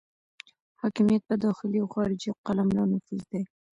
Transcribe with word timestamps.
حاکمیت 0.81 1.21
په 1.29 1.35
داخلي 1.45 1.77
او 1.81 1.87
خارجي 1.93 2.29
قلمرو 2.45 2.83
نفوذ 2.93 3.21
دی. 3.31 3.41